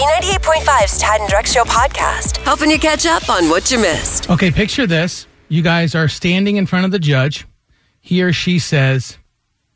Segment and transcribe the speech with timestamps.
[0.00, 4.30] B98.5's Tad and Drex Show podcast, helping you catch up on what you missed.
[4.30, 5.26] Okay, picture this.
[5.50, 7.46] You guys are standing in front of the judge.
[8.00, 9.18] He or she says,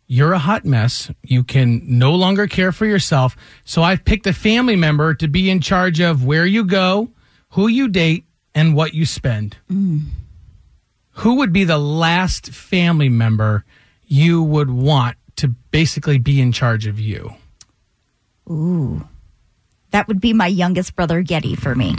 [0.06, 1.10] You're a hot mess.
[1.22, 3.36] You can no longer care for yourself.
[3.66, 7.10] So I've picked a family member to be in charge of where you go,
[7.50, 9.58] who you date, and what you spend.
[9.70, 10.06] Mm.
[11.16, 13.66] Who would be the last family member
[14.06, 17.34] you would want to basically be in charge of you?
[19.94, 21.94] That would be my youngest brother, Getty, for me.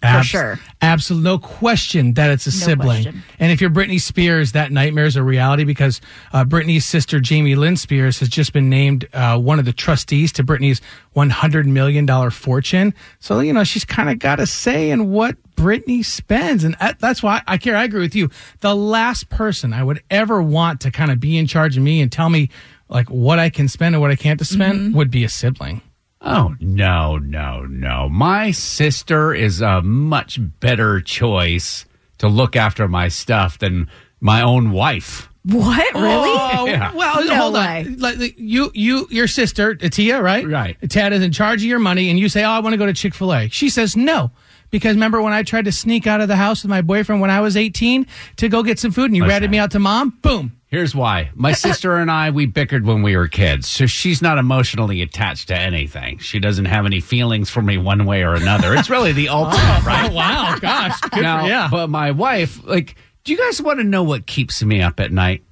[0.00, 0.60] Abs- sure.
[0.80, 1.24] Absolutely.
[1.28, 3.02] No question that it's a sibling.
[3.02, 3.22] question.
[3.40, 6.00] And if you're Britney Spears, that nightmare is a reality because
[6.32, 10.30] uh, Britney's sister, Jamie Lynn Spears, has just been named uh, one of the trustees
[10.34, 10.80] to Britney's
[11.16, 12.94] $100 million fortune.
[13.18, 16.62] So, you know, she's kind of got a say in what Britney spends.
[16.62, 17.74] And that- that's why I care.
[17.74, 18.30] I agree with you.
[18.60, 22.00] The last person I would ever want to kind of be in charge of me
[22.00, 22.50] and tell me
[22.88, 25.82] like what I can spend and what I can't to spend would be a sibling.
[26.20, 28.08] Oh, no, no, no.
[28.08, 31.84] My sister is a much better choice
[32.18, 33.88] to look after my stuff than
[34.20, 35.28] my own wife.
[35.44, 35.92] What?
[35.94, 36.30] Oh, really?
[36.60, 36.92] Oh, Yeah.
[36.94, 37.84] well, No hold way.
[37.86, 37.96] on.
[37.98, 40.46] Like, like, you, you, your sister, Tia, right?
[40.46, 40.76] Right.
[40.90, 42.84] Tad is in charge of your money, and you say, "Oh, I want to go
[42.86, 44.30] to Chick Fil A." She says no.
[44.70, 47.30] Because remember when I tried to sneak out of the house with my boyfriend when
[47.30, 49.34] I was 18 to go get some food and you Listen.
[49.36, 50.10] ratted me out to mom?
[50.20, 50.52] Boom.
[50.68, 51.30] Here's why.
[51.34, 53.66] My sister and I, we bickered when we were kids.
[53.66, 56.18] So she's not emotionally attached to anything.
[56.18, 58.74] She doesn't have any feelings for me one way or another.
[58.74, 60.10] It's really the ultimate, oh, right?
[60.10, 60.56] Oh, wow.
[60.60, 61.00] Gosh.
[61.00, 61.68] Good now, for, yeah.
[61.70, 65.10] but my wife, like, do you guys want to know what keeps me up at
[65.10, 65.42] night?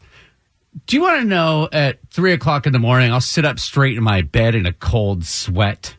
[0.87, 3.97] Do you want to know at three o'clock in the morning, I'll sit up straight
[3.97, 5.97] in my bed in a cold sweat?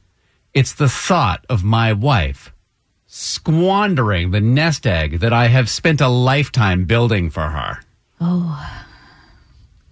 [0.53, 2.53] It's the thought of my wife
[3.07, 7.79] squandering the nest egg that I have spent a lifetime building for her.
[8.21, 8.83] Oh.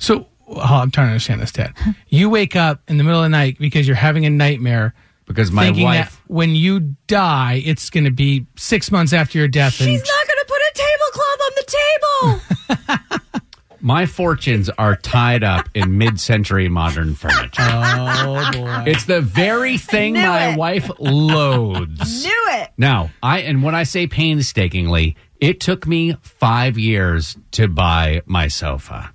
[0.06, 1.74] So oh, I'm trying to understand this, Tad.
[2.10, 4.94] You wake up in the middle of the night because you're having a nightmare.
[5.26, 9.40] Because my thinking wife- that when you die, it's going to be six months after
[9.40, 9.74] your death.
[9.74, 13.36] She's not going to put a tablecloth on the table.
[13.82, 17.62] My fortunes are tied up in mid-century modern furniture.
[17.62, 18.84] oh, boy.
[18.88, 20.58] It's the very thing my it.
[20.58, 22.24] wife loathes.
[22.26, 22.72] Knew it.
[22.78, 28.48] Now, I and when I say painstakingly, it took me five years to buy my
[28.48, 29.14] sofa.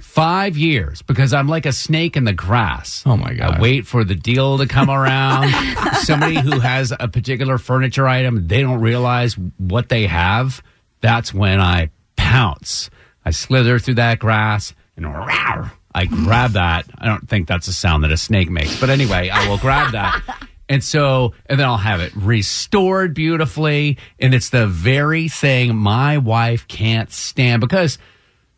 [0.00, 3.02] Five years because I'm like a snake in the grass.
[3.06, 3.56] Oh, my God.
[3.56, 5.50] I wait for the deal to come around.
[6.02, 10.62] Somebody who has a particular furniture item, they don't realize what they have.
[11.00, 12.90] That's when I pounce.
[13.24, 16.86] I slither through that grass and rawr, I grab that.
[16.98, 19.92] I don't think that's a sound that a snake makes, but anyway, I will grab
[19.92, 20.48] that.
[20.68, 23.98] And so, and then I'll have it restored beautifully.
[24.18, 27.98] And it's the very thing my wife can't stand because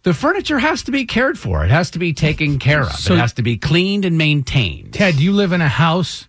[0.04, 1.64] the furniture has to be cared for.
[1.64, 2.92] It has to be taken care of.
[2.92, 4.94] So- it has to be cleaned and maintained.
[4.94, 6.28] Tad, you live in a house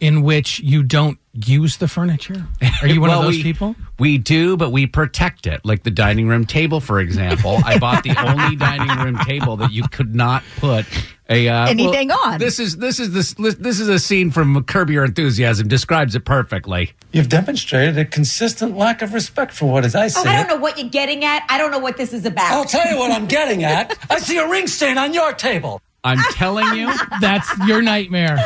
[0.00, 2.44] in which you don't use the furniture?
[2.82, 3.76] Are you one Well, of those we- people?
[3.98, 5.60] We do, but we protect it.
[5.64, 7.58] Like the dining room table, for example.
[7.64, 10.84] I bought the only dining room table that you could not put
[11.32, 12.38] a uh, Anything on.
[12.38, 15.68] This is this is this this is a scene from Curb Your Enthusiasm.
[15.68, 16.92] Describes it perfectly.
[17.12, 20.48] You've demonstrated a consistent lack of respect for what is as I see I don't
[20.48, 21.44] know what you're getting at.
[21.48, 22.52] I don't know what this is about.
[22.52, 23.98] I'll tell you what I'm getting at.
[24.10, 25.80] I see a ring stain on your table.
[26.04, 28.36] I'm telling you, That's your nightmare.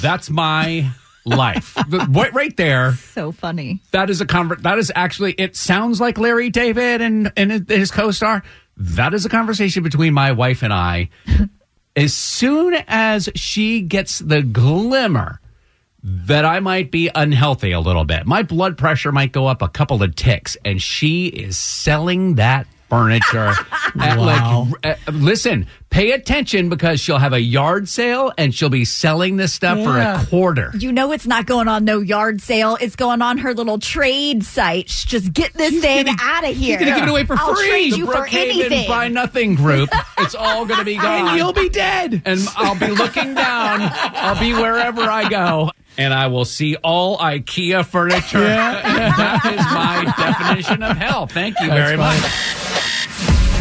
[0.00, 0.90] that's my
[1.24, 1.74] life.
[1.88, 2.94] The- right, right there.
[2.94, 3.80] So funny.
[3.92, 5.32] That is a conver- That is actually.
[5.34, 8.42] It sounds like Larry David and and his co-star.
[8.76, 11.10] That is a conversation between my wife and I.
[11.96, 15.40] as soon as she gets the glimmer
[16.02, 19.68] that I might be unhealthy a little bit, my blood pressure might go up a
[19.68, 23.52] couple of ticks, and she is selling that furniture.
[24.00, 24.68] at Wow.
[24.82, 29.36] like, uh, listen, pay attention because she'll have a yard sale and she'll be selling
[29.36, 30.72] this stuff for a quarter.
[30.78, 32.76] You know it's not going on no yard sale.
[32.80, 34.88] It's going on her little trade site.
[34.90, 36.78] Shh, Just get this thing gonna- out of here.
[36.78, 37.68] She's gonna give it away for I'll free.
[37.68, 38.88] trade The you for anything.
[38.88, 39.88] Buy Nothing group.
[40.18, 41.28] It's all going to be gone.
[41.28, 42.22] And you'll be dead.
[42.24, 43.80] and I'll be looking down.
[43.92, 45.70] I'll be wherever I go.
[45.96, 48.42] And I will see all IKEA furniture.
[48.42, 48.82] Yeah.
[49.16, 51.28] that is my definition of hell.
[51.28, 52.63] Thank you very That's much.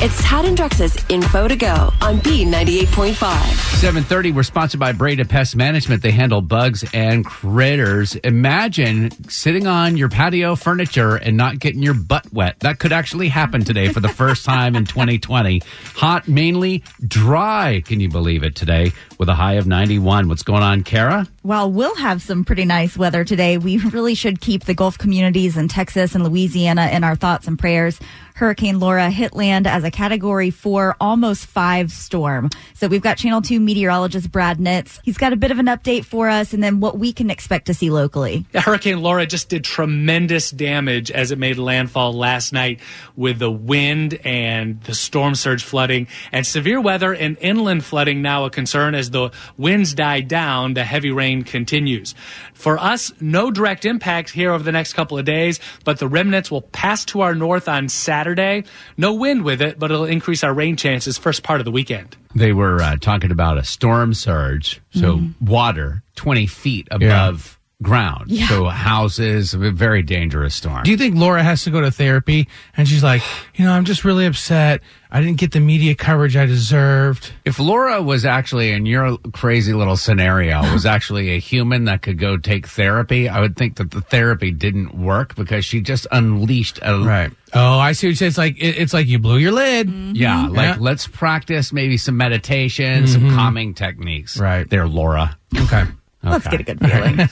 [0.06, 1.72] It's Tad and Drex's Info to Go
[2.02, 3.14] on B98.5.
[3.16, 6.02] 730, we're sponsored by Breda Pest Management.
[6.02, 8.16] They handle bugs and critters.
[8.16, 12.60] Imagine sitting on your patio furniture and not getting your butt wet.
[12.60, 15.62] That could actually happen today for the first time in 2020.
[15.96, 17.82] Hot, mainly dry.
[17.86, 20.28] Can you believe it today with a high of 91?
[20.28, 21.30] What's going on, Kara?
[21.44, 25.58] While we'll have some pretty nice weather today, we really should keep the Gulf communities
[25.58, 28.00] in Texas and Louisiana in our thoughts and prayers.
[28.36, 32.50] Hurricane Laura hit land as a category four, almost five storm.
[32.74, 35.00] So we've got Channel 2 meteorologist Brad Nitz.
[35.04, 37.68] He's got a bit of an update for us and then what we can expect
[37.68, 38.46] to see locally.
[38.56, 42.80] Hurricane Laura just did tremendous damage as it made landfall last night
[43.16, 48.46] with the wind and the storm surge flooding and severe weather and inland flooding now
[48.46, 52.14] a concern as the winds die down, the heavy rain continues.
[52.54, 56.52] For us, no direct impact here over the next couple of days, but the remnants
[56.52, 58.66] will pass to our north on Saturday.
[58.98, 62.16] No wind with it, but it'll increase our rain chances first part of the weekend.
[62.36, 68.32] They were uh, talking about a storm surge, so water 20 feet above ground.
[68.48, 70.84] So houses, a very dangerous storm.
[70.84, 72.48] Do you think Laura has to go to therapy?
[72.76, 73.22] And she's like,
[73.56, 74.82] you know, I'm just really upset.
[75.12, 77.32] I didn't get the media coverage I deserved.
[77.46, 82.18] if Laura was actually in your crazy little scenario, was actually a human that could
[82.18, 86.80] go take therapy, I would think that the therapy didn't work because she just unleashed
[86.82, 87.32] a Right.
[87.54, 88.28] Oh, I see what you say.
[88.28, 89.88] It's like it, it's like you blew your lid.
[89.88, 90.16] Mm-hmm.
[90.16, 90.56] Yeah, mm-hmm.
[90.56, 90.78] like Yeah.
[90.80, 93.36] let's practice maybe some meditation, some mm-hmm.
[93.36, 94.40] calming techniques.
[94.40, 94.68] Right.
[94.68, 95.38] there, Laura.
[95.56, 95.84] Okay.
[96.24, 97.18] Let's get a good feeling.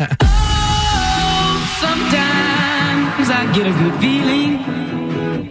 [1.81, 4.59] Sometimes I get a good feeling.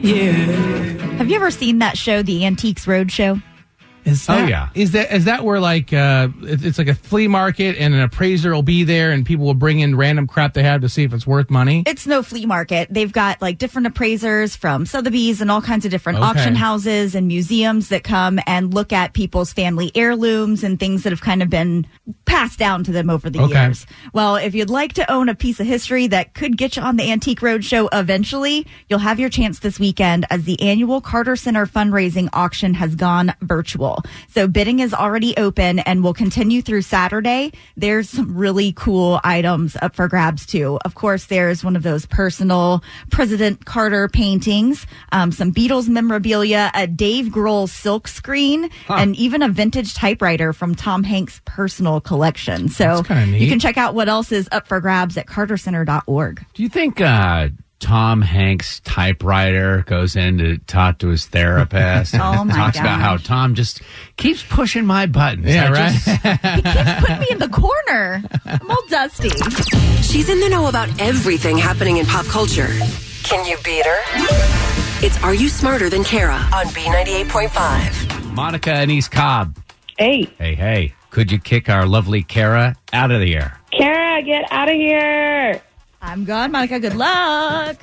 [0.02, 1.16] Yeah.
[1.16, 3.42] Have you ever seen that show, The Antiques Roadshow?
[4.05, 4.69] Is Oh, that, yeah.
[4.75, 8.00] Is that is that where like uh it- it's like a flea market and an
[8.00, 11.02] appraiser will be there and people will bring in random crap they have to see
[11.05, 11.82] if it's worth money?
[11.87, 12.88] It's no flea market.
[12.91, 16.26] They've got like different appraisers from Sotheby's and all kinds of different Okay.
[16.29, 21.11] auction houses and museums that come and look at people's family heirlooms and things that
[21.11, 21.87] have kind of been
[22.25, 23.64] passed down to them over the Okay.
[23.64, 23.87] years.
[24.12, 26.96] Well, if you'd like to own a piece of history that could get you on
[26.96, 31.67] the Antique Roadshow eventually, you'll have your chance this weekend as the annual Carter Center
[31.67, 33.89] fundraising auction has gone virtual.
[34.28, 37.52] So bidding is already open and will continue through Saturday.
[37.76, 40.78] There's some really cool items up for grabs too.
[40.84, 46.87] Of course, there's one of those personal President Carter paintings, um, some Beatles memorabilia, a
[46.87, 52.69] Dave Grohl silk screen, and even a vintage typewriter from Tom Hanks' personal collection.
[52.69, 53.43] So That's kinda neat.
[53.43, 56.44] you can check out what else is up for grabs at cartercenter.org.
[56.54, 57.48] Do you think uh,
[57.81, 62.15] Tom Hanks' typewriter goes in to talk to his therapist?
[62.15, 63.17] and Oh, my Talks about how.
[63.17, 63.81] Tom just
[64.17, 65.47] keeps pushing my buttons.
[65.47, 65.93] Yeah, I right.
[66.65, 68.23] just- Put me in the corner.
[68.44, 69.31] I'm all dusty.
[70.03, 72.69] She's in the know about everything happening in pop culture.
[73.25, 74.00] Can you beat her?
[75.03, 78.32] It's Are You Smarter Than Kara on B98.5.
[78.35, 79.56] Monica and East Cobb.
[79.99, 80.94] Hey, Hey, hey.
[81.11, 83.59] Could you kick our lovely Kara out of the air?
[83.73, 85.61] Kara, get out of here.
[86.00, 86.81] I'm gone, Monica.
[86.81, 87.76] Good luck.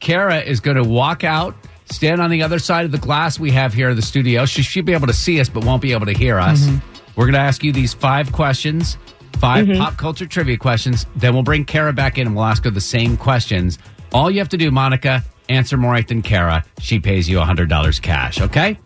[0.00, 1.54] Kara is going to walk out,
[1.86, 4.44] stand on the other side of the glass we have here in the studio.
[4.44, 6.60] She should be able to see us, but won't be able to hear us.
[6.60, 6.92] Mm-hmm.
[7.16, 8.96] We're going to ask you these five questions,
[9.38, 9.80] 5 mm-hmm.
[9.80, 11.06] pop culture trivia questions.
[11.16, 13.78] Then we'll bring Kara back in and we'll ask her the same questions.
[14.12, 16.64] All you have to do, Monica, answer more right than Kara.
[16.80, 18.78] She pays you $100 cash, okay?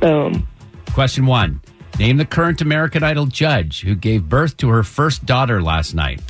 [0.00, 0.46] Boom.
[0.92, 1.60] Question one
[1.98, 6.22] Name the current American Idol judge who gave birth to her first daughter last night.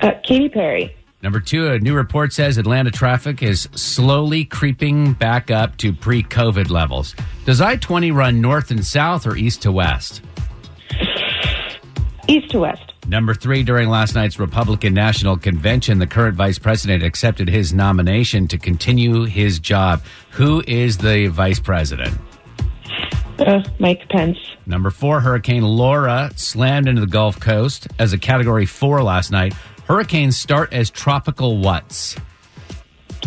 [0.00, 0.94] Uh, Katy Perry.
[1.22, 6.22] Number two, a new report says Atlanta traffic is slowly creeping back up to pre
[6.22, 7.14] COVID levels.
[7.44, 10.22] Does I 20 run north and south or east to west?
[12.26, 12.94] East to west.
[13.06, 18.46] Number three, during last night's Republican National Convention, the current vice president accepted his nomination
[18.48, 20.02] to continue his job.
[20.30, 22.16] Who is the vice president?
[23.38, 24.38] Uh, Mike Pence.
[24.64, 29.54] Number four, Hurricane Laura slammed into the Gulf Coast as a category four last night.
[29.94, 32.14] Hurricanes start as tropical whats.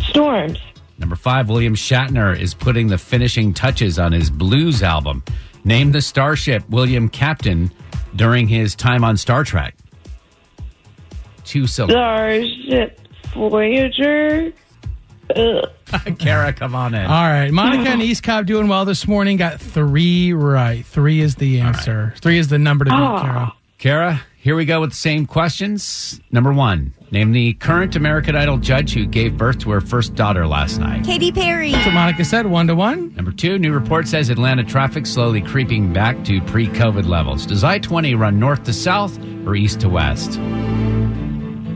[0.08, 0.58] Storms.
[0.98, 5.26] Number five, William Shatner is putting the finishing touches on his blues album.
[5.66, 7.70] Name the starship William Captain
[8.16, 9.76] during his time on Star Trek.
[11.44, 11.98] Two syllables.
[11.98, 12.98] Starship
[13.34, 14.54] Voyager.
[16.18, 17.06] Kara, come on in.
[17.06, 19.36] All right, Monica and East Cobb doing well this morning.
[19.36, 20.86] Got three right.
[20.86, 22.14] Three is the answer.
[22.22, 23.20] Three is the number to beat, Oh.
[23.22, 23.54] Kara.
[23.80, 26.20] Kara, here we go with the same questions.
[26.30, 30.46] Number one, name the current American Idol judge who gave birth to her first daughter
[30.46, 31.06] last night.
[31.06, 31.72] Katy Perry.
[31.72, 33.16] So Monica said one to one.
[33.16, 37.46] Number two, new report says Atlanta traffic slowly creeping back to pre COVID levels.
[37.46, 40.38] Does I 20 run north to south or east to west?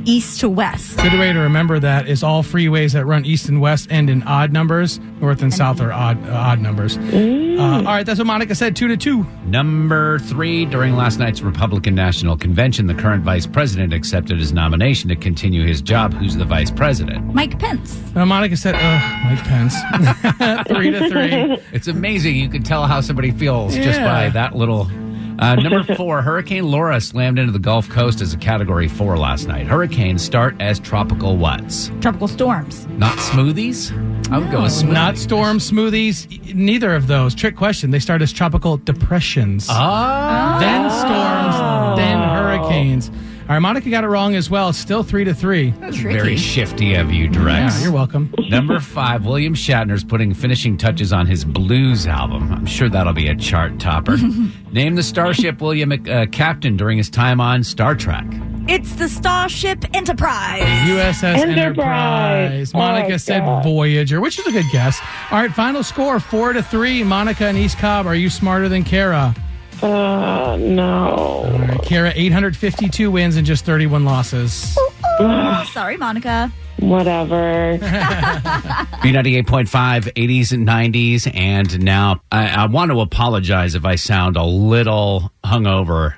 [0.08, 0.98] East to west.
[0.98, 4.24] Good way to remember that is all freeways that run east and west end in
[4.24, 5.00] odd numbers.
[5.20, 6.98] North and south are odd uh, odd numbers.
[6.98, 8.76] Uh, all right, that's what Monica said.
[8.76, 9.26] Two to two.
[9.46, 15.10] Number three, during last night's Republican National Convention, the current vice president accepted his nomination
[15.10, 16.14] to continue his job.
[16.14, 17.34] Who's the vice president?
[17.34, 18.02] Mike Pence.
[18.16, 19.76] Uh, Monica said, "Ugh, Mike Pence."
[20.70, 21.58] three to three.
[21.74, 22.38] It's amazing.
[22.38, 24.90] You can tell how somebody feels just by that little
[25.40, 29.48] Uh, number four, Hurricane Laura slammed into the Gulf Coast as a Category Four last
[29.48, 29.68] night.
[29.68, 31.92] Hurricanes start as tropical whats?
[32.02, 32.88] Tropical storms.
[32.88, 33.92] Not smoothies.
[34.32, 34.92] I would go with smoothies.
[34.94, 36.54] Not storm smoothies.
[36.56, 37.36] Neither of those.
[37.36, 37.92] Trick question.
[37.92, 39.68] They start as tropical depressions.
[39.70, 40.58] Ah.
[40.60, 43.12] Then storms, then hurricanes.
[43.50, 44.74] All right, Monica got it wrong as well.
[44.74, 45.72] Still three to three.
[45.80, 47.46] That's Very shifty of you, Drex.
[47.78, 48.34] Yeah, you're welcome.
[48.50, 52.52] Number five, William Shatner's putting finishing touches on his blues album.
[52.52, 54.18] I'm sure that'll be a chart topper.
[54.74, 58.26] Name the starship William uh, captained during his time on Star Trek.
[58.68, 60.62] It's the Starship Enterprise.
[60.90, 61.52] USS Enterprise.
[61.58, 62.74] Enterprise.
[62.74, 63.64] Monica Oh, said God.
[63.64, 65.00] Voyager, which is a good guess.
[65.32, 67.02] All right, final score four to three.
[67.02, 68.08] Monica and East Cobb.
[68.08, 69.34] Are you smarter than Kara?
[69.82, 71.14] Uh, no.
[71.16, 74.76] All right, Kara, 852 wins and just 31 losses.
[75.72, 76.52] Sorry, Monica.
[76.80, 77.78] Whatever.
[77.82, 81.32] B98.5, 80s and 90s.
[81.36, 86.14] And now I, I want to apologize if I sound a little hungover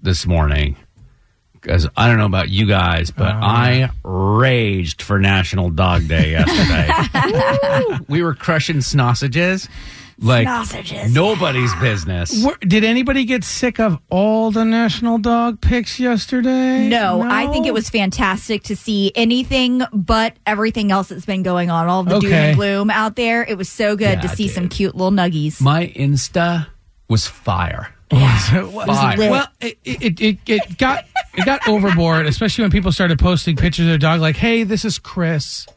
[0.00, 0.76] this morning.
[1.52, 6.90] Because I don't know about you guys, but I raged for National Dog Day yesterday.
[8.08, 9.68] We were crushing sausages
[10.18, 12.44] like Sausages, nobody's business.
[12.44, 16.88] Were- Did anybody get sick of all the national dog picks yesterday?
[16.88, 21.70] No, I think it was fantastic to see anything but everything else that's been going
[21.70, 22.48] on, all of the doom Okay.
[22.50, 23.42] and gloom out there.
[23.44, 24.72] It was so good to Yeah, see some dude.
[24.72, 25.60] cute little nuggies.
[25.60, 26.66] My Insta
[27.08, 27.88] was fire.
[28.12, 29.16] well, Fire.
[29.18, 31.04] well, it, it, it, it got
[31.34, 34.20] it got overboard, especially when people started posting pictures of their dog.
[34.20, 35.66] Like, hey, this is Chris.
[35.68, 35.72] I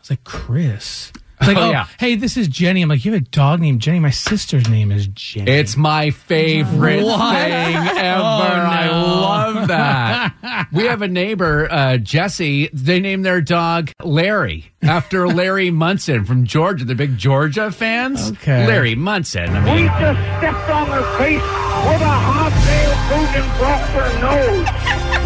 [0.00, 1.10] was like, Chris.
[1.40, 1.86] It's like, Oh, oh, yeah.
[1.98, 2.82] hey, this is Jenny.
[2.82, 4.00] I'm like, you have a dog named Jenny.
[4.00, 5.50] My sister's name is Jenny.
[5.50, 7.18] It's my favorite What?
[7.20, 8.22] thing ever.
[8.22, 9.06] I Oh, no.
[9.20, 10.68] love that.
[10.72, 12.68] we have a neighbor, uh, Jesse.
[12.72, 16.84] They named their dog Larry after Larry Munson from Georgia.
[16.84, 18.30] They're big Georgia fans.
[18.32, 18.66] Okay.
[18.66, 19.48] Larry Munson.
[19.48, 24.12] I We just stepped on their face with a hot nail boot and broke their
[24.20, 24.66] nose.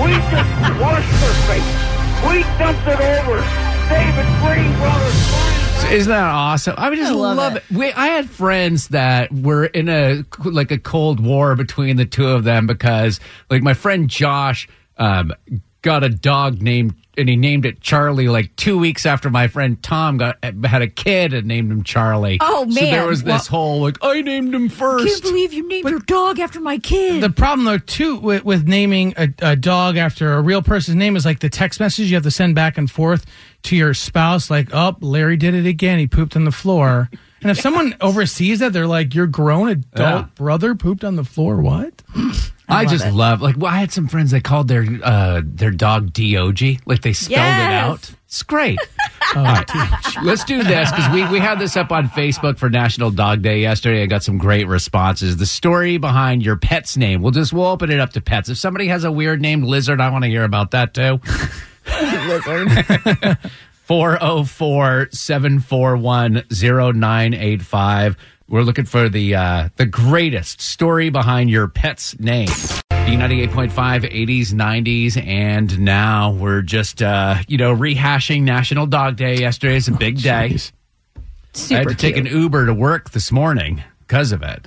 [0.03, 1.73] We just washed their face.
[2.27, 3.41] We dumped it over.
[3.89, 5.62] David Green Brothers.
[5.91, 6.75] Isn't that awesome?
[6.79, 7.65] I just I love love, it.
[7.71, 7.77] it.
[7.77, 12.29] We, I had friends that were in a like a cold war between the two
[12.29, 13.21] of them because,
[13.51, 15.33] like, my friend Josh um,
[15.83, 19.83] got a dog named and he named it Charlie like two weeks after my friend
[19.83, 22.39] Tom got had a kid and named him Charlie.
[22.41, 22.75] Oh, man!
[22.75, 25.05] So there was this whole like I named him first.
[25.05, 27.23] I Can't believe you named your dog after my kid.
[27.23, 31.15] the problem though too with, with naming a, a dog after a real person's name
[31.17, 33.27] is like the text message you have to send back and forth
[33.65, 37.09] to your spouse like oh larry did it again he pooped on the floor
[37.43, 40.27] and if someone oversees that they're like your grown adult Yeah.
[40.35, 42.03] brother pooped on the floor what
[42.69, 43.13] I, love just it.
[43.13, 47.03] love like well, I had some friends that called their uh their dog Dog like
[47.03, 47.83] they spelled it Yes.
[47.85, 48.11] out.
[48.27, 48.79] It's great.
[49.37, 49.69] All right,
[50.23, 53.61] let's do this because we we had this up on Facebook for National Dog Day
[53.61, 54.03] yesterday.
[54.03, 55.37] I got some great responses.
[55.37, 57.21] The story behind your pet's name.
[57.21, 58.49] We'll just we'll open it up to pets.
[58.49, 61.21] If somebody has a weird named lizard, I want to hear about that too.
[61.87, 63.39] Lizard.
[63.85, 68.17] 404 741 0985.
[68.49, 72.47] We're looking for the uh, the greatest story behind your pet's name.
[72.47, 79.39] The 98.5, 80s, 90s, and now we're just, uh, you know, rehashing National Dog Day.
[79.39, 80.57] Yesterday is a big day.
[81.53, 84.67] Super I had to take an Uber to work this morning because of it.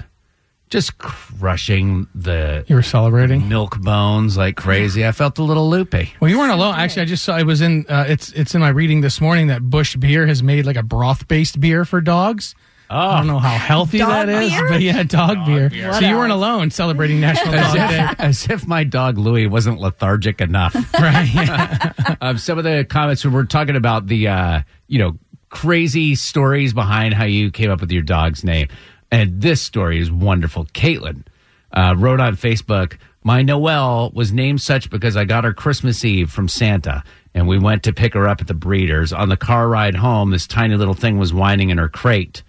[0.76, 5.06] Just crushing the you were celebrating milk bones like crazy.
[5.08, 6.14] I felt a little loopy.
[6.20, 8.62] well you weren't alone actually i just saw it was in uh, it's it's in
[8.62, 12.02] my reading this morning that Busch beer has made like a broth based beer for
[12.02, 12.56] dogs
[12.88, 14.68] I don't know how healthy Dog that is, beer?
[14.70, 15.70] but yeah, dog, beer.
[15.88, 16.38] What So you weren't else?
[16.38, 20.76] alone celebrating National Dog As Day, if, as if my dog Louie wasn't lethargic enough.
[20.94, 21.28] right?
[21.34, 22.16] Yeah.
[22.22, 25.18] um, some of the comments we were talking about the uh, you know
[25.50, 28.68] crazy stories behind how you came up with your dog's name,
[29.12, 30.66] and this story is wonderful.
[30.66, 31.24] Caitlin
[31.72, 36.32] uh, wrote on Facebook, "My Noelle was named such because I got her Christmas Eve
[36.32, 39.12] from Santa." And we went to pick her up at the breeders.
[39.12, 42.44] On the car ride home, this tiny little thing was whining in her crate.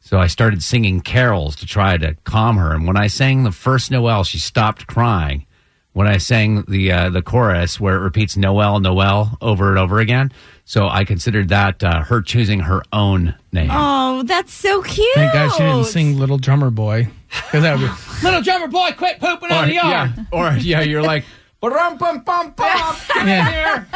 [0.00, 2.72] So I started singing carols to try to calm her.
[2.72, 5.44] And when I sang the first Noel, she stopped crying.
[5.94, 10.00] When I sang the uh, the chorus where it repeats Noel, Noel over and over
[10.00, 10.32] again,
[10.64, 13.68] so I considered that uh, her choosing her own name.
[13.70, 15.06] Oh, that's so cute.
[15.14, 17.92] Thank God she didn't sing "Little Drummer Boy" because that would be
[18.24, 21.24] "Little Drummer Boy, quit pooping on or, the yard." yeah, or yeah, you're like,
[21.60, 23.50] "Ba-rum, bum, bum, bum, get Yeah.
[23.50, 23.86] here."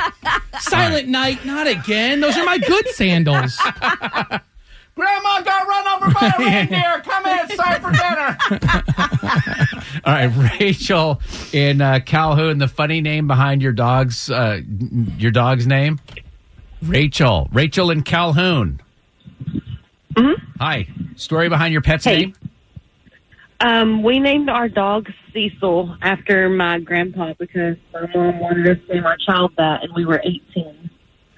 [0.61, 2.21] Silent Night, not again.
[2.21, 3.59] Those are my good sandals.
[4.97, 7.01] Grandma got run over by a reindeer.
[7.05, 8.39] Come in, it's time for dinner.
[10.07, 11.21] All right, Rachel
[11.53, 12.57] in uh, Calhoun.
[12.59, 14.61] The funny name behind your dog's uh,
[15.19, 16.01] your dog's name,
[16.83, 17.49] Rachel.
[17.53, 18.81] Rachel in Calhoun.
[20.59, 20.89] Hi.
[21.17, 22.17] Story behind your pet's Hey.
[22.19, 22.35] name.
[23.61, 28.95] Um, we named our dog Cecil after my grandpa because my mom wanted us to
[28.95, 30.76] name our child that, and we were 18.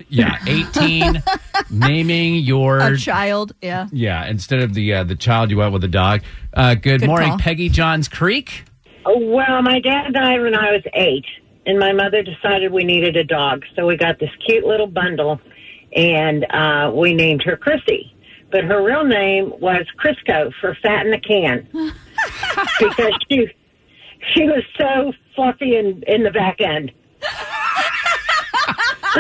[0.08, 1.22] Yeah, 18,
[1.70, 3.88] naming your A child, yeah.
[3.92, 6.22] Yeah, instead of the uh, the child, you went with the dog.
[6.54, 7.38] Uh, good, Good morning, call.
[7.38, 8.64] Peggy Johns Creek.
[9.04, 11.24] Oh, Well, my dad died when I was eight,
[11.66, 15.40] and my mother decided we needed a dog, so we got this cute little bundle,
[15.94, 18.14] and uh, we named her Chrissy.
[18.50, 21.68] But her real name was Crisco for Fat in the Can,
[22.80, 23.46] because she
[24.34, 26.90] she was so fluffy in in the back end.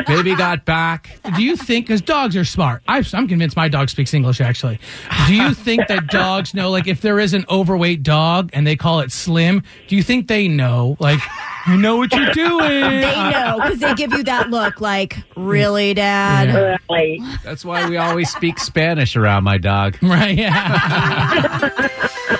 [0.06, 1.18] Baby got back.
[1.36, 4.78] Do you think, because dogs are smart, I, I'm convinced my dog speaks English actually.
[5.26, 8.76] Do you think that dogs know, like, if there is an overweight dog and they
[8.76, 11.20] call it slim, do you think they know, like,
[11.66, 13.00] you know what you're doing?
[13.00, 16.78] They know because they give you that look like, really, Dad?
[16.88, 17.20] Right.
[17.44, 19.96] That's why we always speak Spanish around my dog.
[20.08, 21.68] Right, yeah.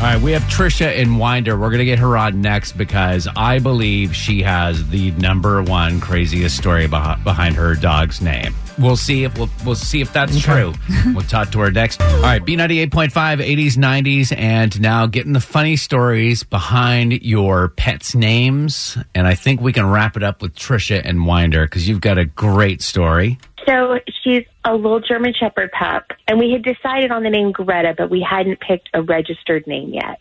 [0.00, 1.58] All right, we have Trisha in Winder.
[1.58, 6.00] We're going to get her on next because I believe she has the number one
[6.00, 8.54] craziest story behind her dog's name.
[8.78, 10.72] We'll see if we'll, we'll see if that's true.
[11.08, 12.00] we'll talk to her next.
[12.00, 16.44] All right, B ninety eight point five, 80s, 90s, and now getting the funny stories
[16.44, 18.96] behind your pets' names.
[19.14, 22.16] And I think we can wrap it up with Trisha and Winder because you've got
[22.16, 23.38] a great story.
[23.70, 27.94] So she's a little German Shepherd pup, and we had decided on the name Greta,
[27.96, 30.20] but we hadn't picked a registered name yet.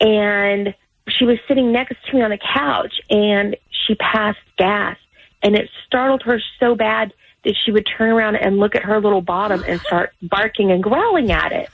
[0.00, 0.72] And
[1.08, 4.96] she was sitting next to me on the couch, and she passed gas,
[5.42, 7.12] and it startled her so bad
[7.44, 10.80] that she would turn around and look at her little bottom and start barking and
[10.80, 11.68] growling at it.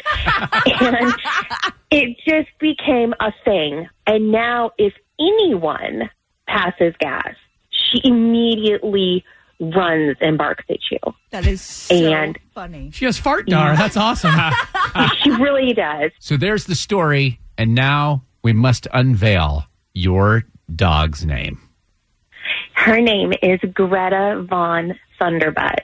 [0.80, 1.12] and
[1.90, 3.87] it just became a thing.
[4.06, 6.08] And now, if anyone
[6.46, 7.34] passes gas,
[7.68, 9.25] she immediately
[9.61, 10.99] runs and barks at you.
[11.31, 12.90] That is so And- funny.
[12.93, 13.76] She has fart dar.
[13.76, 14.35] That's awesome.
[15.23, 16.11] she really does.
[16.19, 19.64] So there's the story, and now we must unveil
[19.95, 21.61] your dog's name.
[22.75, 25.80] Her name is Greta Von Thunderbutt.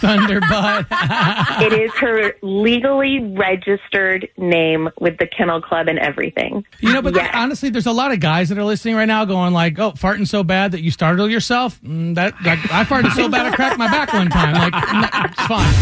[0.00, 0.86] Thunderbutt.
[1.62, 6.64] it is her legally registered name with the Kennel Club and everything.
[6.80, 7.30] You know, but Yes.
[7.34, 10.28] honestly, there's a lot of guys that are listening right now going like, "Oh, farting
[10.28, 13.78] so bad that you startle yourself." Mm, that, that I farted so bad I cracked
[13.78, 14.54] my back one time.
[14.54, 15.74] Like, no, it's fine.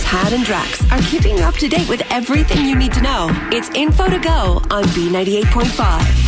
[0.00, 3.28] Tad and Drex are keeping you up to date with everything you need to know.
[3.52, 6.23] It's info to go on B98.5.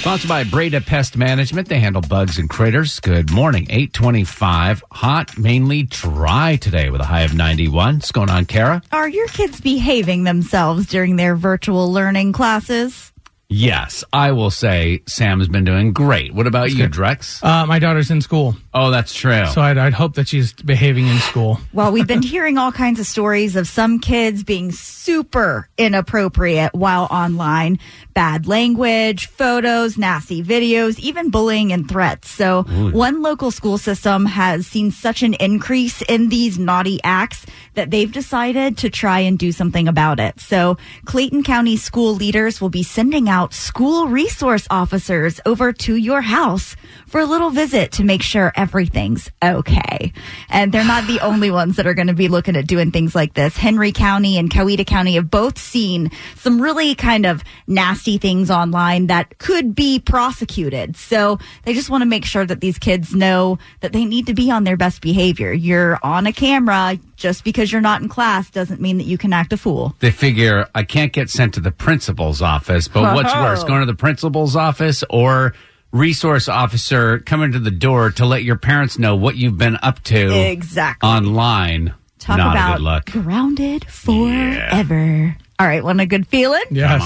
[0.00, 1.68] Sponsored by Breda Pest Management.
[1.68, 3.00] They handle bugs and critters.
[3.00, 3.66] Good morning.
[3.68, 4.82] 825.
[4.92, 7.96] Hot, mainly dry today with a high of 91.
[7.96, 8.80] What's going on, Kara?
[8.92, 13.12] Are your kids behaving themselves during their virtual learning classes?
[13.50, 16.32] Yes, I will say Sam has been doing great.
[16.32, 17.44] What about you, Drex?
[17.44, 19.46] Uh, my daughter's in school, Oh, that's true.
[19.46, 21.58] so I'd, I'd hope that she's behaving in school.
[21.72, 27.08] Well, we've been hearing all kinds of stories of some kids being super inappropriate while
[27.10, 27.80] online.
[28.14, 32.30] Bad language, photos, nasty videos, even bullying and threats.
[32.30, 32.92] So Ooh.
[32.92, 38.12] one local school system has seen such an increase in these naughty acts that they've
[38.12, 40.38] decided to try and do something about it.
[40.38, 46.20] So Clayton County school leaders will be sending out school resource officers over to your
[46.20, 50.12] house for a little visit to make sure everything's okay.
[50.50, 53.14] And they're not the only ones that are going to be looking at doing things
[53.14, 53.56] like this.
[53.56, 59.06] Henry County and Coweta County have both seen some really kind of nasty things online
[59.06, 60.94] that could be prosecuted.
[60.96, 64.34] So they just want to make sure that these kids know that they need to
[64.34, 65.52] be on their best behavior.
[65.52, 66.98] You're on a camera.
[67.16, 69.94] Just because you're not in class doesn't mean that you can act a fool.
[70.00, 73.42] They figure I can't get sent to the principal's office, but what's Oh.
[73.42, 75.52] worse, going to the principal's office or
[75.92, 80.02] resource officer coming to the door to let your parents know what you've been up
[80.04, 81.08] to Exactly.
[81.08, 81.94] online?
[82.18, 83.06] Talk Not about a good look.
[83.24, 85.36] grounded forever.
[85.58, 86.62] All right, want a good feeling?
[86.70, 87.00] Yes.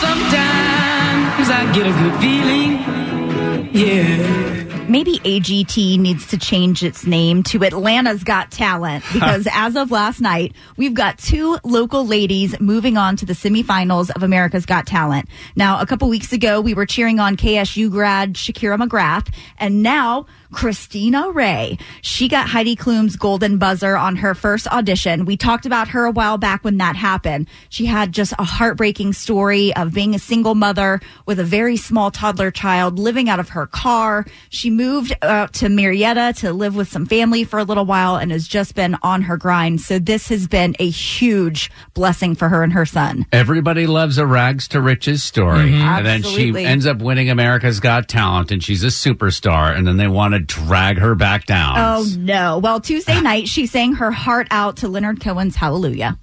[0.00, 3.74] Sometimes I get a good feeling.
[3.74, 4.69] Yeah.
[4.90, 10.20] Maybe AGT needs to change its name to Atlanta's Got Talent because as of last
[10.20, 15.28] night, we've got two local ladies moving on to the semifinals of America's Got Talent.
[15.54, 20.26] Now, a couple weeks ago, we were cheering on KSU grad Shaquira McGrath, and now
[20.52, 21.78] Cristina Rae.
[22.02, 25.24] She got Heidi Klum's golden buzzer on her first audition.
[25.24, 27.48] We talked about her a while back when that happened.
[27.68, 32.10] She had just a heartbreaking story of being a single mother with a very small
[32.10, 34.26] toddler child living out of her car.
[34.48, 38.30] She moved out to Marietta to live with some family for a little while and
[38.30, 39.80] has just been on her grind.
[39.80, 43.26] So this has been a huge blessing for her and her son.
[43.32, 45.70] Everybody loves a rags to riches story.
[45.70, 45.80] Mhm.
[45.80, 49.76] And then she ends up winning America's Got Talent and she's a superstar.
[49.76, 51.74] And then they want to drag her back down.
[51.76, 52.58] Oh no.
[52.58, 55.80] Well, Tuesday night, she sang her heart out to Leonard Cohen's Hallelujah.
[55.80, 56.18] Hallelujah.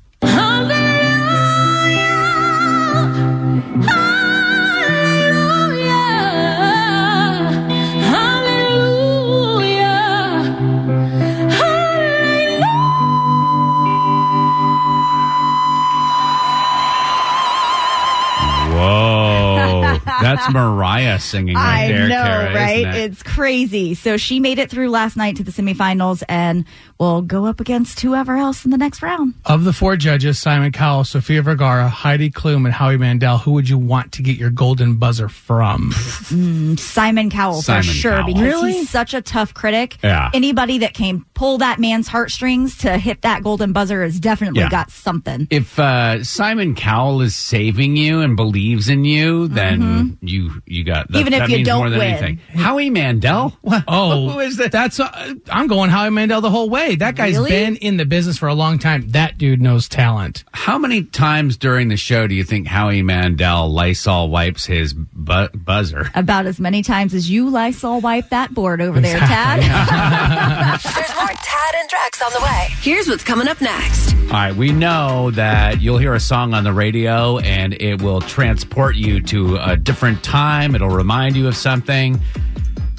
[20.35, 22.85] That's Mariah singing right I there, know, Kara, right?
[22.85, 22.95] it?
[22.95, 23.93] It's crazy.
[23.93, 26.65] So she made it through last night to the semifinals and
[26.99, 29.33] will go up against whoever else in the next round.
[29.45, 33.69] Of the four judges, Simon Cowell, Sofia Vergara, Heidi Klum, and Howie Mandel, who would
[33.69, 35.91] you want to get your golden buzzer from?
[35.91, 38.25] Mm, Simon Cowell Simon for sure Cowell.
[38.27, 38.73] because Really?
[38.73, 39.97] he's such a tough critic.
[40.03, 40.29] Yeah.
[40.33, 44.69] Anybody that can pull that man's heartstrings to hit that golden buzzer has definitely Yeah.
[44.69, 45.47] got something.
[45.49, 51.07] If uh, Simon Cowell is saving you and believes in you, then you you got
[51.11, 51.19] that, Mm-hmm.
[51.19, 52.07] Even if that you means don't more than win.
[52.13, 52.37] anything.
[52.55, 53.53] Howie Mandel.
[53.87, 54.71] Oh, Who is that?
[54.71, 56.86] That's uh, I'm going Howie Mandel the whole way.
[56.95, 57.51] That guy's Really?
[57.51, 59.09] been in the business for a long time.
[59.09, 60.43] That dude knows talent.
[60.53, 65.49] How many times during the show do you think Howie Mandel Lysol wipes his bu-
[65.49, 66.09] buzzer?
[66.15, 69.59] About as many times as you Lysol wipe that board over there, Tad.
[70.95, 72.67] There's more Tad and Drex on the way.
[72.81, 74.13] Here's what's coming up next.
[74.27, 78.19] All right, we know that you'll hear a song on the radio and it will
[78.21, 80.75] transport you to a different time.
[80.75, 82.19] It'll remind you of something.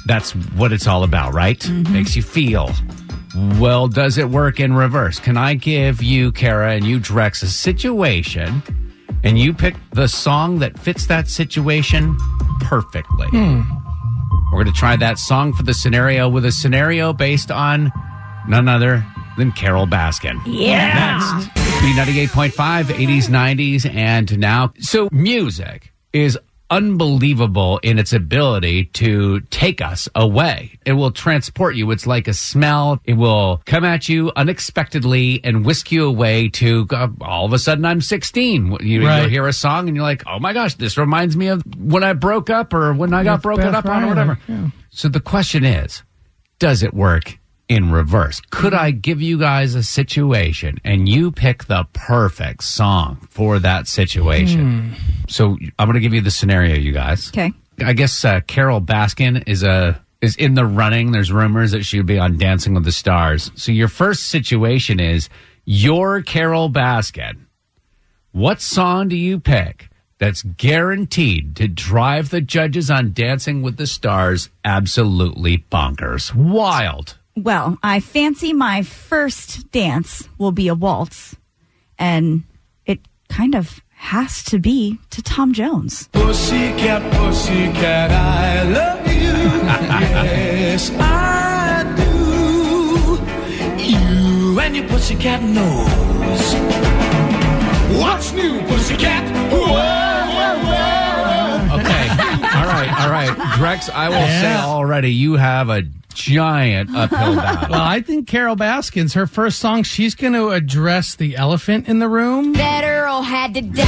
[0.05, 1.59] That's what it's all about, right?
[1.59, 1.93] Mm-hmm.
[1.93, 2.71] Makes you feel.
[3.35, 5.19] Well, does it work in reverse?
[5.19, 8.63] Can I give you, Kara, and you, Drex, a situation
[9.23, 12.17] and you pick the song that fits that situation
[12.61, 13.27] perfectly?
[13.27, 13.61] Hmm.
[14.51, 17.91] We're going to try that song for the scenario with a scenario based on
[18.47, 19.05] none other
[19.37, 20.41] than Carole Baskin.
[20.45, 21.19] Yeah.
[21.37, 21.49] Next.
[21.79, 24.73] B98.5, 80s, 90s, and now.
[24.79, 26.37] So, music is
[26.69, 30.77] unbelievable in its ability to take us away.
[30.85, 31.89] It will transport you.
[31.91, 32.99] It's like a smell.
[33.05, 37.59] It will come at you unexpectedly and whisk you away to uh, all of a
[37.59, 38.77] sudden I'm 16.
[38.81, 39.21] You, Right.
[39.21, 42.03] You'll hear a song and you're like, oh my gosh, this reminds me of when
[42.03, 44.39] I broke up or when I got With broken Beth up on or whatever.
[44.47, 44.67] yeah.
[44.91, 46.03] So the question is,
[46.59, 47.37] does it work
[47.69, 48.41] in reverse?
[48.49, 53.87] Could I give you guys a situation and you pick the perfect song for that
[53.87, 54.95] situation?
[55.29, 57.29] So I'm going to give you the scenario, you guys.
[57.29, 57.53] Okay.
[57.81, 61.11] I guess uh, Carole Baskin is a is in the running.
[61.11, 63.51] There's rumors that she would be on Dancing with the Stars.
[63.55, 65.29] So your first situation is
[65.63, 67.45] you're Carole Baskin.
[68.31, 73.87] What song do you pick that's guaranteed to drive the judges on Dancing with the
[73.87, 76.33] Stars absolutely bonkers?
[76.35, 77.18] Wild.
[77.43, 81.37] Well, I fancy my first dance will be a waltz,
[81.97, 82.43] and
[82.85, 82.99] it
[83.29, 86.09] kind of has to be to Tom Jones.
[86.11, 89.13] Pussycat, pussycat, I love you.
[89.63, 93.19] yes, I do.
[93.83, 96.55] You and your pussycat knows.
[98.01, 99.23] What's new, pussycat?
[99.53, 99.98] Whoa.
[102.55, 103.01] All right.
[103.01, 103.29] All right.
[103.57, 105.83] Drex, I will say already you have a
[106.13, 107.69] giant uphill battle.
[107.69, 109.83] Well, I think Carole Baskin's her first song.
[109.83, 112.53] She's going to address the elephant in the room.
[112.53, 113.85] That Earl had to die.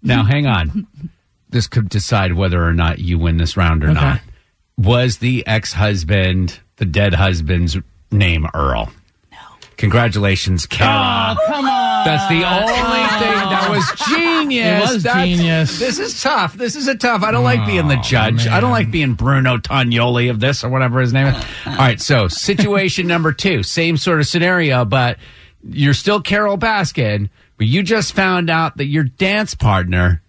[0.00, 0.86] Now, hang on.
[1.50, 4.00] This could decide whether or not you win this round or Okay.
[4.00, 4.20] not.
[4.76, 7.76] Was the ex husband, the dead husband's
[8.10, 8.90] name Earl?
[9.32, 9.38] No.
[9.76, 11.36] Congratulations, Kara.
[11.38, 12.04] Oh, come on.
[12.04, 14.90] That's the only thing that was genius.
[14.90, 15.78] It was That's- genius.
[15.78, 16.54] This is tough.
[16.54, 17.22] This is a tough.
[17.22, 18.46] I don't like being the Oh, judge.
[18.46, 21.44] I don't like being Bruno Tonioli of this or whatever his name is.
[21.66, 22.00] All right.
[22.00, 25.18] So situation number two, same sort of scenario, but
[25.68, 30.22] you're still Carole Baskin, but you just found out that your dance partner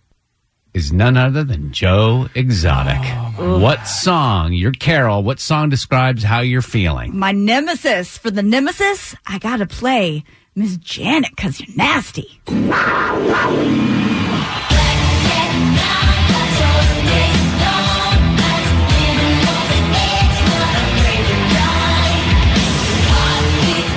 [0.80, 3.02] is none other than Joe Exotic.
[3.38, 4.54] Oh, what song?
[4.54, 5.22] You're Carole.
[5.22, 7.18] What song describes how you're feeling?
[7.18, 10.24] My nemesis for the nemesis, I gotta play
[10.56, 12.40] Miss Janet because you're nasty.
[12.48, 12.56] All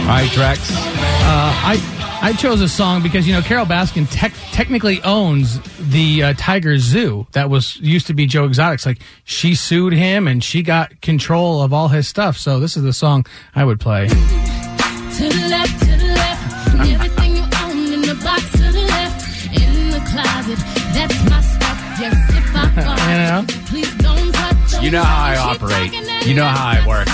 [0.09, 0.59] right, Drex.
[0.75, 5.59] Uh, I I chose a song because you know Carole Baskin tech technically owns
[5.91, 8.87] the uh, Tiger Zoo that was used to be Joe Exotic's.
[8.87, 12.37] Like she sued him and she got control of all his stuff.
[12.37, 14.07] So this is the song I would play.
[14.07, 16.75] To the left, to the left.
[16.93, 19.47] Everything you own in the box to the left.
[19.61, 20.59] In the closet,
[20.95, 22.01] that's my stuff.
[22.01, 23.45] Yes, if I fall, You know?
[23.67, 25.93] please don't touch You know how I operate.
[26.27, 27.09] You know how I work.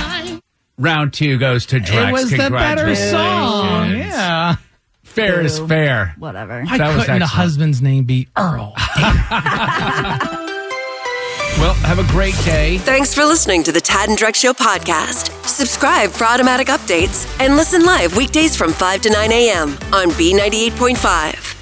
[0.77, 2.11] Round two goes to Drex.
[2.11, 3.91] It was the better song.
[3.93, 4.57] Yeah.
[5.19, 6.15] Fair is fair.
[6.19, 6.65] Whatever.
[6.65, 8.75] Why That couldn't the husband's name be Earl?
[11.59, 12.79] Well, have a great day.
[12.79, 15.33] Thanks for listening to the Tad and Drex Show podcast.
[15.45, 19.71] Subscribe for automatic updates and listen live weekdays from 5 to 9 a.m.
[19.93, 21.58] on B98.5.